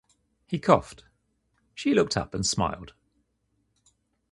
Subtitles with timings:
[0.47, 1.03] He coughed;
[1.75, 2.95] she looked up and smiled.